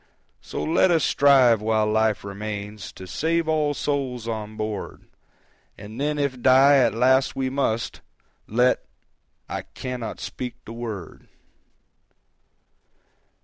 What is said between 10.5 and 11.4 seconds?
the word!"